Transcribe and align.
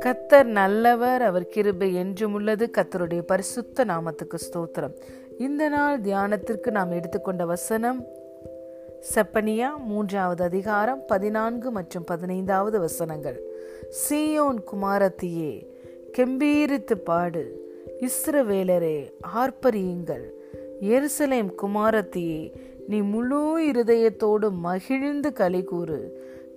கத்தர் 0.00 0.44
நல்லவர் 0.44 1.22
அவர் 1.22 1.46
கிருபை 1.46 1.94
என்றும் 1.94 2.32
உள்ளது. 2.32 2.70
கத்தருடைய 2.78 3.22
பரிசுத்த 3.22 3.84
நாமத்துக்கு 3.84 4.34
ஸ்தோத்திரம். 4.34 4.94
இந்த 5.38 5.68
நாள் 5.68 6.00
தியானத்திற்கு 6.00 6.70
நாம் 6.70 6.90
எடுத்துக்கொண்ட 6.90 7.46
வசனம் 7.46 8.06
செப்பனியா 9.14 9.68
மூன்றாவது 9.84 10.44
அதிகாரம் 10.44 11.04
பதினான்கு 11.06 11.70
மற்றும் 11.70 12.04
பதினைந்தாவது 12.04 12.80
வசனங்கள். 12.80 13.42
சீயோன் 13.90 14.58
குமாரத்தியே 14.72 15.66
கெம்பீரித்து 16.18 16.94
பாடு. 16.94 17.74
இஸ்ரவேலரே 18.00 19.10
ஆர்ப்பரியுங்கள். 19.36 20.40
எருசலேம் 20.80 21.54
குமாரத்தியே 21.62 22.52
நீ 22.88 23.00
முழு 23.00 23.70
இருதயத்தோடு 23.70 24.50
மகிழ்ந்து 24.50 25.32
கலிகூறு 25.32 26.10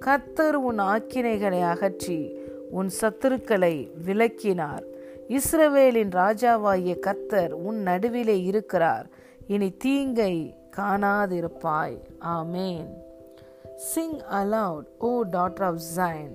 கத்தர் 0.05 0.51
உன் 0.51 0.79
ஆக்கினைகளை 0.79 1.61
அகற்றி 1.61 2.37
உன் 2.71 2.89
சத்துருக்களை 3.01 3.89
விலக்கினார். 4.05 4.83
இஸ்ரவேலின் 5.27 6.09
ராஜாவாகிய 6.09 6.99
கத்தர் 6.99 7.51
உன் 7.51 7.75
நடுவிலே 7.75 8.43
இருக்கிறார். 8.43 9.09
இனி 9.47 9.73
தீங்கை 9.77 10.55
காணாதிருப்பாய். 10.77 11.97
ஆமேன். 12.25 12.89
Sing 13.75 14.19
aloud 14.31 14.85
O 14.99 15.23
daughter 15.31 15.61
of 15.61 15.79
Zion 15.95 16.33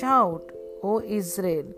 shout 0.00 0.52
O 0.80 1.00
Israel 1.00 1.76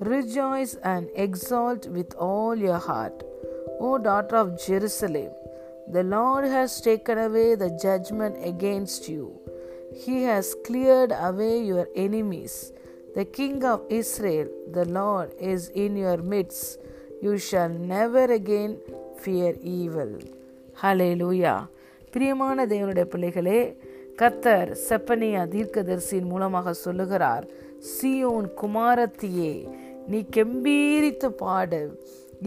rejoice 0.00 0.80
and 0.82 1.08
exalt 1.08 1.90
with 1.90 2.14
all 2.16 2.60
your 2.60 2.84
heart 2.88 3.24
O 3.78 3.96
daughter 3.96 4.34
of 4.34 4.50
Jerusalem 4.68 5.42
The 5.87 6.03
Lord 6.05 6.45
has 6.45 6.81
taken 6.81 7.17
away 7.17 7.55
the 7.55 7.71
judgment 7.85 8.35
against 8.43 9.09
you. 9.09 9.25
He 9.95 10.23
has 10.23 10.55
cleared 10.67 11.11
away 11.19 11.63
your 11.63 11.87
enemies. 11.95 12.71
The 13.15 13.25
King 13.25 13.63
of 13.65 13.79
Israel, 13.91 14.47
the 14.71 14.85
Lord, 14.85 15.29
is 15.39 15.69
in 15.69 15.95
your 15.97 16.17
midst. 16.33 16.79
You 17.21 17.37
shall 17.39 17.69
never 17.69 18.25
again 18.31 18.77
fear 19.17 19.51
evil. 19.77 20.11
Hallelujah. 20.75 21.57
பிரியமான 22.13 22.65
தேவனுடைய 22.65 23.05
பிள்ளைகளே 23.13 23.59
கத்தர் 24.21 24.69
செப்பனியா 24.87 25.41
தீர்க்கதரிசியின் 25.53 26.29
மூலமாக 26.31 26.73
சொல்லுகிறார் 26.85 27.45
Zion 27.91 28.47
குமாரத்தியே 28.61 29.53
நீ 30.07 30.19
கெம்பீரித்து 30.35 31.29
பாடு 31.41 31.81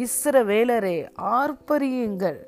இஸ்ரவேலரே 0.03 0.97
ஆர்ப்பரியுங்கள். 1.37 2.39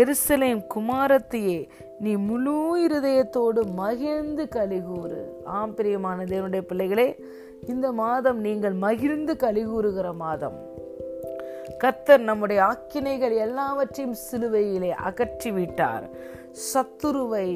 எருசலேம் 0.00 0.60
குமாரத்தியே 0.74 1.68
நீ 2.00 2.12
முழு 2.16 2.54
இருதயத்தோடு 2.86 3.62
மகிழ்ந்து 3.74 4.48
கலிகூறு 4.48 5.20
ஆம் 5.44 5.74
பிரியமான 5.74 6.24
தேவனுடைய 6.24 6.60
பிள்ளைகளே 6.60 7.08
இந்த 7.66 7.92
மாதம் 7.92 8.40
நீங்கள் 8.40 8.72
மகிழ்ந்து 8.72 9.36
கலிகூறுகிற 9.40 10.14
மாதம். 10.14 10.58
கத்தர் 11.84 12.24
நம்முடைய 12.30 12.62
ஆக்கினைகள் 12.64 13.36
எல்லாவற்றையும் 13.36 14.16
சிலுவையிலே 14.26 14.90
அகற்றி 14.90 15.50
விட்டார் 15.50 16.06
சத்துருவை 16.72 17.48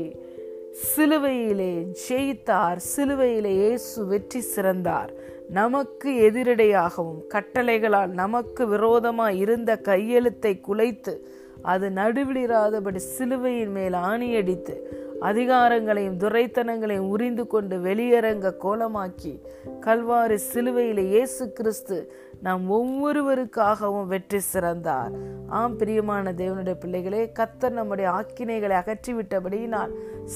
சிலுவையிலே 0.87 1.73
ஜெயித்தார். 2.09 2.79
சிலுவையிலே 2.97 3.53
இயேசு 3.63 4.07
வெற்றி 4.07 4.41
சிறந்தார். 4.41 5.13
நமக்கு 5.51 6.31
எதிரடையாகவும் 6.31 7.21
கட்டளைகளால் 7.29 8.07
நமக்கு 8.07 8.69
விரோதமாக 8.69 9.33
இருந்த 9.33 9.77
கையெழுத்தை 9.77 10.61
குலைத்து 10.69 11.27
அது 11.63 11.89
நடுவிலிராதபடி 11.89 12.97
சிலுவையின் 12.97 13.71
மேல் 13.71 13.93
ஆணியடித்து 13.93 14.75
அதிகாரங்களையும் 15.21 16.19
துரைத்தனங்களையும் 16.19 17.09
உறிந்து 17.09 17.47
கொண்டு 17.47 17.79
வெளியரங்க 17.79 18.53
கோலமாக்கி 18.63 19.41
கல்வாரி 19.81 20.35
சிலுவையில் 20.35 20.99
இயேசு 20.99 21.53
கிறிஸ்து 21.53 22.13
நாம் 22.43 22.71
ஒவ்வொருவருக்காகவும் 22.71 24.07
வெற்றி 24.07 24.39
சிறந்தார். 24.39 25.11
ஆம் 25.49 25.77
பிரியமான 25.77 26.33
தேவனுடைய 26.33 26.75
பிள்ளைகளே 26.81 27.33
கத்தர் 27.35 27.71
நம்முடைய 27.71 28.11
ஆக்கினைகளை 28.11 28.77
அகற்றிவிட்டபடியினால் 28.77 29.91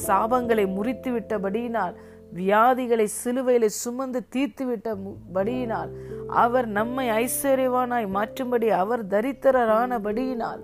சாபங்களை 0.06 0.66
முறித்து 0.66 1.10
விட்டபடியினால் 1.10 1.94
வியாதிகளை 2.32 3.06
சிலுவையில 3.16 3.68
சுமந்து 3.76 4.20
தீர்த்து 4.28 4.64
விட்டபடியினால் 4.64 5.91
அவர் 6.36 6.66
நம்மை 6.70 7.06
ஐஸ்வர்யவானாய் 7.18 8.08
மாற்றும்படி 8.14 8.68
அவர் 8.76 9.04
தரித்திரரானபடியினால் 9.06 10.62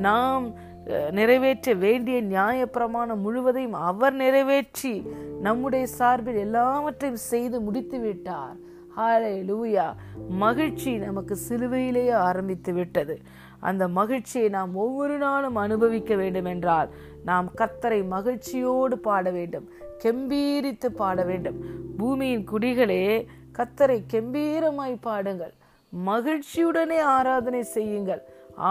நாம் 0.00 0.46
நிறைவேற்ற 1.10 1.74
வேண்டிய 1.76 2.18
நியாய 2.22 2.66
பிரமாணம் 2.66 3.20
முழுவதையும் 3.20 3.76
அவர் 3.82 4.14
நிறைவேற்றி 4.14 4.94
நம்முடைய 5.40 5.86
சார்பில் 5.98 6.38
எல்லாவற்றையும் 6.38 7.26
செய்து 7.30 7.58
முடித்து 7.60 7.98
விட்டார் 7.98 8.56
ஹாலே 8.96 9.34
லூயா 9.42 9.86
மகிழ்ச்சி 10.38 10.92
நமக்கு 10.98 11.34
சிலுவையிலேயே 11.48 12.14
ஆரம்பித்து 12.20 12.72
விட்டது 12.72 13.14
அந்த 13.60 13.84
மகிழ்ச்சியை 13.88 14.48
நாம் 14.48 14.72
ஒவ்வொரு 14.74 15.16
நாளும் 15.18 15.56
அனுபவிக்க 15.56 16.12
வேண்டும் 16.14 16.44
என்றால் 16.44 16.88
நாம் 17.28 17.48
கத்தரை 17.60 18.00
மகிழ்ச்சியோடு 18.14 18.96
பாட 19.06 19.30
வேண்டும் 19.36 19.66
கெம்பீரித்து 20.04 20.88
பாட 21.00 21.18
வேண்டும். 21.30 21.58
பூமியின் 21.98 22.44
குடிகளே 22.52 23.04
கத்தரை 23.58 23.98
கெம்பீரமாய் 24.12 24.96
பாடுங்கள். 25.06 25.54
மகிழ்ச்சியுடனே 25.92 26.98
ஆராதனை 27.16 27.62
செய்யுங்கள். 27.76 28.22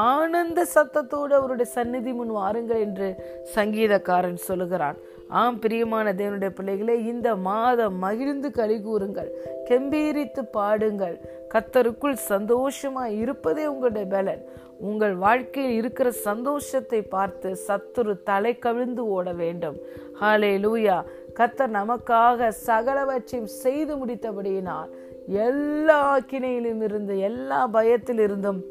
ஆனந்த 0.08 0.60
சத்தத்தோடு 0.76 1.34
அவருடைய 1.40 1.68
சந்நிதி 1.78 2.12
முன் 2.20 2.34
வாருங்கள் 2.40 2.82
என்று 2.86 3.08
சங்கீதக்காரன் 3.56 4.46
சொல்லுகிறான். 4.48 4.98
ஆம் 5.30 5.60
பிரியமான 5.60 6.14
தேவனுடைய 6.14 6.50
பிள்ளைகளே 6.50 7.04
இந்த 7.04 7.36
மாதம் 7.36 7.98
மகிழ்ந்து 7.98 8.52
கழி 8.52 8.82
கூறுங்கள் 8.82 9.32
கெம்பீரித்து 9.70 10.42
பாடுங்கள். 10.52 11.18
கத்தருக்குள் 11.54 12.14
சந்தோஷமாக 12.14 13.12
இருப்பதே 13.12 13.66
உங்களுடைய 13.66 14.08
பலன். 14.08 14.42
உங்கள் 14.80 15.16
வாழ்க்கையில் 15.16 15.74
இருக்கிற 15.74 16.12
சந்தோஷத்தை 16.12 17.02
பார்த்து 17.02 17.58
சத்துரு 17.68 18.24
தலை 18.24 18.60
கவிழ்ந்து 18.60 19.08
ஓட 19.08 19.34
வேண்டும். 19.34 19.78
ஹாலே 20.22 20.54
லூயா 20.58 21.04
கத்தர் 21.34 21.72
நமக்காக 21.72 22.52
சகலவற்றையும் 22.66 23.52
செய்து 23.64 23.96
முடித்தபடியினால் 23.96 24.90
எல்லா 25.28 26.18
ஆக்கினையிலும் 26.18 26.82
இருந்து 26.82 27.20
எல்லா 27.20 27.68
பயத்தில் 27.68 28.20
இருந்தும் 28.20 28.64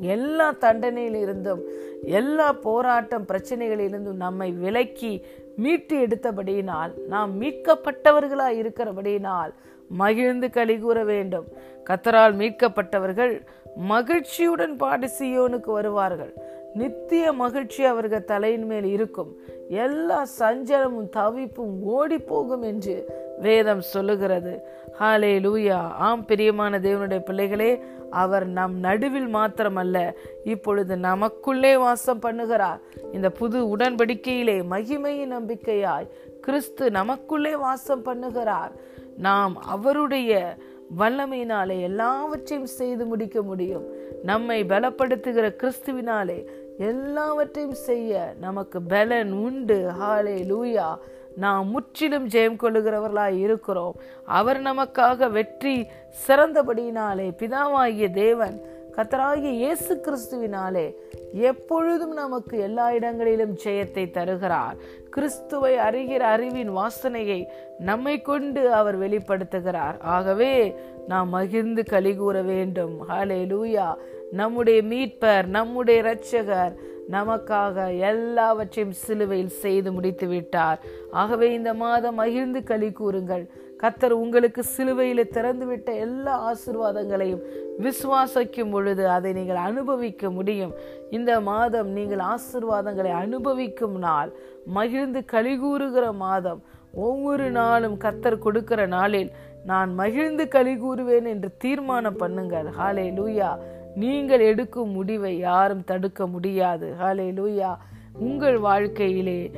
எல்லா 0.00 0.54
தண்டனையிலிருந்தும் 0.60 1.60
எல்லா 2.04 2.52
போராட்டம் 2.52 3.26
பிரச்சனைகளிலிருந்தும் 3.26 4.22
நம்மை 4.26 4.52
விலக்கி 4.52 5.24
மீட்டு 5.56 6.06
எடுத்தபடியினால் 6.06 6.92
நாம் 7.06 7.42
மீட்கப்பட்டவர்களாய் 7.42 8.58
இருக்கிறபடியினால் 8.62 9.52
மகிழ்ந்து 9.88 10.50
களி 10.50 10.78
கூற 10.78 11.04
வேண்டும். 11.04 11.44
கத்தரால் 11.90 12.34
மீட்கப்பட்டவர்கள் 12.34 13.46
மகிழ்ச்சியுடன் 13.76 14.76
பாடி 14.76 15.08
சியோனுக்கு 15.18 15.70
வருவார்கள். 15.70 16.34
நித்திய 16.74 17.32
மகிழ்ச்சி 17.32 17.84
அவர்கள் 17.84 18.24
தலையின் 18.24 18.64
மேல் 18.64 18.84
இருக்கும். 18.84 19.36
எல்லா 19.68 20.26
சஞ்சலமும் 20.38 21.08
தவிப்பும் 21.16 21.82
ஓடி 21.82 22.18
போகும் 22.18 22.62
என்று 22.62 23.06
வேதம் 23.38 23.80
சொல்லுகிறது. 23.80 24.62
ஹாலே 25.00 25.38
லூயா 25.38 25.78
ஆம் 26.06 26.24
பிரியமான 26.24 26.78
தேவனுடைய 26.78 27.20
பிள்ளைகளே 27.20 27.84
அவர் 28.12 28.46
நம் 28.46 28.76
நடுவில் 28.78 29.30
மாத்திரமல்ல 29.34 29.98
இப்பொழுது 30.44 30.96
நமக்குள்ளே 30.96 31.76
வாசம் 31.76 32.22
பண்ணுகிறார். 32.22 32.80
இந்த 33.12 33.30
புது 33.30 33.76
உடன்படிக்கையிலே 33.76 34.56
மகிமையின் 34.70 35.34
நம்பிக்கையாய் 35.36 36.08
கிறிஸ்து 36.40 36.90
நமக்குள்ளே 36.90 37.56
வாசம் 37.56 38.04
பண்ணுகிறார். 38.04 38.72
நாம் 39.16 39.54
அவருடைய 39.56 40.56
வல்லமையினாலே 40.98 41.76
எல்லாவற்றையும் 41.80 42.72
செய்து 42.78 43.04
முடிக்க 43.06 43.42
முடியும். 43.42 43.86
நம்மை 44.22 44.64
பலப்படுத்துகிற 44.64 45.46
கிறிஸ்துவினாலே 45.62 46.38
எல்லாவற்றையும் 46.78 47.78
செய்ய 47.88 48.34
நமக்கு 48.40 48.82
பலன் 48.82 49.32
உண்டு. 49.32 49.90
ஹாலே 50.00 50.36
லூயா 50.52 50.88
நாம் 51.36 51.68
முற்றிலும் 51.68 52.28
ஜெயம் 52.28 52.60
கொள்ளுகிறவர்களாய் 52.62 53.38
இருக்கிறோம். 53.38 53.94
அவர் 54.24 54.62
நமக்காக 54.62 55.30
வெற்றி 55.30 55.86
சிறந்தபடியினாலே 56.26 57.32
பிதாவாகிய 57.38 58.10
தேவன் 58.10 58.80
கத்தராகிய 58.96 59.50
இயேசு 59.50 60.00
கிறிஸ்துவினாலே 60.04 60.94
எப்பொழுதும் 61.32 62.12
நமக்கு 62.12 62.58
எல்லா 62.58 62.92
இடங்களிலும் 62.92 63.56
ஜெயத்தை 63.64 64.10
தருகிறார். 64.10 64.76
கிறிஸ்துவை 65.10 65.76
அறிகிற 65.76 66.18
அறிவின் 66.18 66.76
வாசனையை 66.76 67.46
நம்மை 67.78 68.20
கொண்டு 68.20 68.72
அவர் 68.72 69.00
வெளிப்படுத்துகிறார். 69.00 70.00
ஆகவே 70.00 70.76
நாம் 71.08 71.28
மகிழ்ந்து 71.28 71.82
கலிகூற 71.90 72.44
வேண்டும். 72.44 73.08
ஹலே 73.08 73.40
லூயா 73.52 73.94
நம்முடைய 74.30 74.82
மீட்பர் 74.82 75.46
நம்முடைய 75.46 76.02
இரட்சகர் 76.02 76.72
நமக்காக 77.10 77.86
எல்லாவற்றையும் 77.96 78.92
சிலுவையில் 78.92 79.58
செய்து 79.62 79.92
முடித்து 79.92 80.26
விட்டார். 80.26 80.78
ஆகவே 81.10 81.52
இந்த 81.52 81.74
மாதம் 81.74 82.14
மகிழ்ந்து 82.14 82.62
களி 82.62 82.92
கூறுங்கள். 82.92 83.44
கத்தர் 83.82 84.10
உங்களுக்கு 84.10 84.62
சிலுவையில் 84.62 85.30
திறந்துவிட்ட 85.36 85.98
எல்லா 85.98 86.34
ஆசிர்வாதங்களையும் 86.50 87.42
விசுவாசிக்கும் 87.84 88.70
பொழுது 88.70 89.08
அதை 89.10 89.32
நீங்கள் 89.32 89.56
அனுபவிக்க 89.56 90.30
முடியும். 90.30 90.74
இந்த 91.10 91.40
மாதம் 91.40 91.88
நீங்கள் 91.88 92.22
ஆசிர்வாதங்களை 92.34 93.12
அனுபவிக்கும் 93.24 93.98
நாள். 93.98 94.32
மகிழ்ந்து 94.66 95.22
கலிகூறுகிற 95.32 96.12
மாதம். 96.12 96.62
ஒவ்வொரு 96.92 97.50
நாளும் 97.50 97.96
கத்தர் 98.04 98.44
கொடுக்கிற 98.46 98.86
நாளில் 98.86 99.30
நான் 99.64 99.94
மகிழ்ந்து 99.94 100.48
களி 100.48 100.74
கூறுவேன் 100.76 101.24
என்று 101.24 101.48
தீர்மானம் 101.58 102.20
பண்ணுங்கள். 102.22 102.68
ஹாலே 102.78 103.06
லூயா 103.18 103.50
நீங்கள் 103.94 104.40
எடுக்கும் 104.40 104.90
முடிவை 104.90 105.38
யாரும் 105.38 105.84
தடுக்க 105.84 106.26
முடியாது. 106.26 106.94
ஹாலே 107.00 107.28
லூயா 107.32 107.76
உங்கள் 108.18 108.58
வாழ்க்கையிலே 108.58 109.50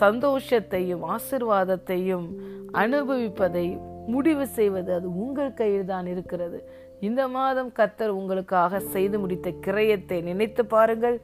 சந்தோஷத்தையும் 0.00 1.00
ஆசிர்வாதத்தையும் 1.08 2.26
அனுபவிப்பதை 2.72 3.80
முடிவு 4.06 4.46
செய்வது 4.46 4.94
அது 4.94 5.16
உங்கள் 5.16 5.54
கையில் 5.54 5.84
தான் 5.84 6.06
இருக்கிறது. 6.06 6.68
இந்த 7.00 7.28
மாதம் 7.28 7.72
கத்தர் 7.76 8.08
உங்களுக்காக 8.08 8.80
செய்து 8.80 9.18
முடித்த 9.18 9.50
கிரயத்தை 9.66 10.22
நினைத்து 10.22 10.64
பாருங்கள். 10.64 11.20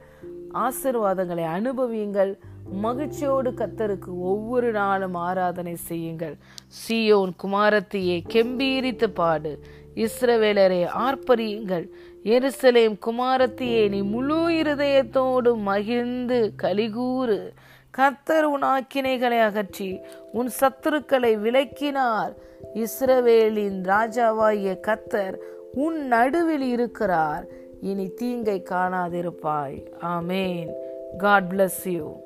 ஆசிர்வாதங்களை 0.53 1.45
அனுபவியுங்கள். 1.45 2.33
மகிழ்ச்சியோடு 2.71 3.51
கத்தருக்கு 3.51 4.19
ஒவ்வொரு 4.19 4.71
நாளும் 4.71 5.13
ஆராதனை 5.13 5.75
செய்யுங்கள். 5.75 6.35
சியோன் 6.67 7.31
குமாரத்தையே 7.43 8.23
கெம்பீரித்து 8.33 9.07
பாடு. 9.13 9.63
இஸ்ரவேலரை 9.95 10.87
ஆர்ப்பரியுங்கள். 10.97 11.89
எருசலேம் 12.23 12.97
குமாரத்தியே 13.05 13.89
நீ 13.89 14.01
முழு 14.01 14.49
இருதயத்தோடு 14.49 15.57
மகிழ்ந்து 15.57 16.51
கலிகூறு 16.55 17.53
கர்த்தர் 17.91 18.43
உன் 18.43 18.61
ஆக்கினைகளை 18.61 19.39
அகற்றி 19.39 19.99
உன் 20.31 20.49
சத்துருக்களை 20.59 21.37
விலக்கினார். 21.37 22.33
இஸ்ரவேலின் 22.73 23.81
ராஜாவாகிய 23.83 24.77
கத்தர் 24.87 25.35
உன் 25.73 26.07
நடுவில் 26.07 26.61
இருக்கிறார். 26.61 27.45
இனி 27.81 28.07
தீங்கை 28.07 28.63
காணாதிருப்பாய். 28.69 29.85
ஆமேன். 30.01 30.69
God 31.17 31.51
bless 31.51 31.83
you 31.83 32.24